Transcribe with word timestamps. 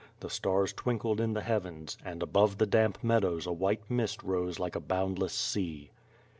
The 0.21 0.31
stars 0.31 0.73
twinkled 0.73 1.21
in 1.21 1.33
the 1.33 1.43
heavens; 1.43 1.95
and 2.03 2.23
above 2.23 2.57
the 2.57 2.65
damp 2.65 3.03
meadows 3.03 3.45
a 3.45 3.53
white 3.53 3.83
mist 3.87 4.23
rose 4.23 4.57
like 4.57 4.75
a 4.75 4.79
bound 4.79 5.19
less 5.19 5.33
sea. 5.35 5.91